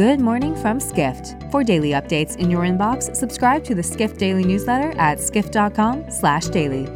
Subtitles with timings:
[0.00, 1.36] Good morning from Skift.
[1.50, 6.88] For daily updates in your inbox, subscribe to the Skift Daily newsletter at skift.com/daily.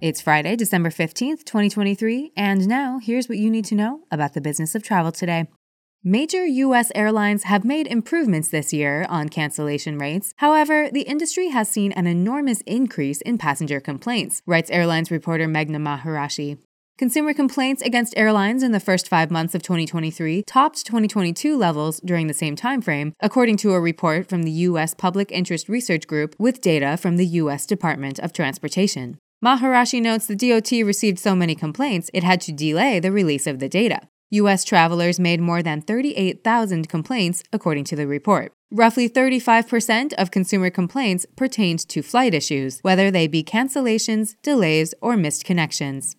[0.00, 4.40] It's Friday, December 15th, 2023, and now here's what you need to know about the
[4.40, 5.46] business of travel today.
[6.02, 6.90] Major U.S.
[6.94, 10.32] airlines have made improvements this year on cancellation rates.
[10.36, 15.76] However, the industry has seen an enormous increase in passenger complaints, writes airlines reporter Meghna
[15.76, 16.56] Maharishi.
[16.98, 22.26] Consumer complaints against airlines in the first five months of 2023 topped 2022 levels during
[22.26, 24.94] the same timeframe, according to a report from the U.S.
[24.94, 27.66] Public Interest Research Group with data from the U.S.
[27.66, 29.18] Department of Transportation.
[29.44, 33.58] Maharishi notes the DOT received so many complaints it had to delay the release of
[33.58, 34.08] the data.
[34.30, 34.64] U.S.
[34.64, 38.52] travelers made more than 38,000 complaints, according to the report.
[38.70, 45.18] Roughly 35% of consumer complaints pertained to flight issues, whether they be cancellations, delays, or
[45.18, 46.16] missed connections.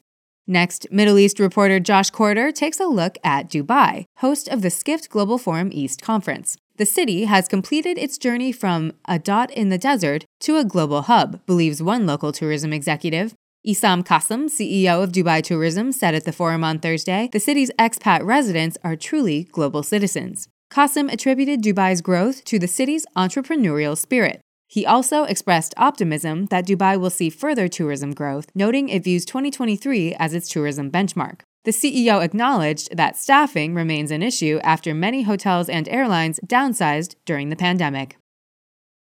[0.50, 5.10] Next, Middle East reporter Josh Corder takes a look at Dubai, host of the Skift
[5.10, 6.56] Global Forum East Conference.
[6.78, 11.02] The city has completed its journey from a dot in the desert to a global
[11.02, 13.34] hub, believes one local tourism executive.
[13.68, 18.24] Issam Kazim, CEO of Dubai Tourism, said at the forum on Thursday the city's expat
[18.24, 20.48] residents are truly global citizens.
[20.72, 24.40] Qasim attributed Dubai's growth to the city's entrepreneurial spirit.
[24.68, 30.14] He also expressed optimism that Dubai will see further tourism growth, noting it views 2023
[30.16, 31.42] as its tourism benchmark.
[31.64, 37.50] The CEO acknowledged that staffing remains an issue after many hotels and airlines downsized during
[37.50, 38.18] the pandemic.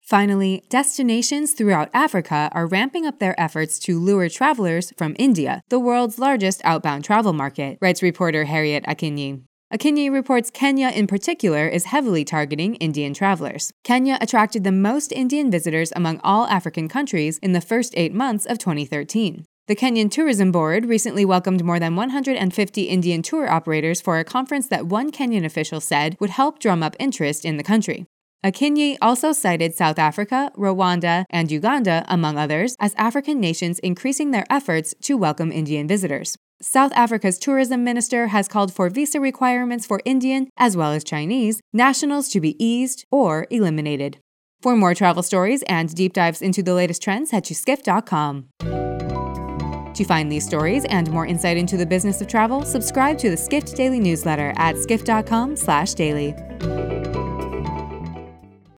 [0.01, 5.79] Finally, destinations throughout Africa are ramping up their efforts to lure travelers from India, the
[5.79, 9.41] world's largest outbound travel market, writes reporter Harriet Akinyi.
[9.73, 13.73] Akinyi reports Kenya in particular is heavily targeting Indian travelers.
[13.83, 18.45] Kenya attracted the most Indian visitors among all African countries in the first eight months
[18.45, 19.43] of 2013.
[19.67, 24.67] The Kenyan Tourism Board recently welcomed more than 150 Indian tour operators for a conference
[24.69, 28.05] that one Kenyan official said would help drum up interest in the country.
[28.45, 34.45] Akinyi also cited South Africa, Rwanda, and Uganda, among others, as African nations increasing their
[34.49, 36.37] efforts to welcome Indian visitors.
[36.61, 41.61] South Africa's tourism minister has called for visa requirements for Indian, as well as Chinese,
[41.71, 44.17] nationals to be eased or eliminated.
[44.61, 48.47] For more travel stories and deep dives into the latest trends, head to skift.com.
[48.59, 53.37] To find these stories and more insight into the business of travel, subscribe to the
[53.37, 56.76] Skift Daily newsletter at skift.com/daily.